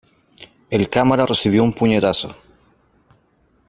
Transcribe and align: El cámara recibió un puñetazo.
El 0.71 0.89
cámara 0.89 1.27
recibió 1.27 1.63
un 1.63 1.73
puñetazo. 1.73 2.35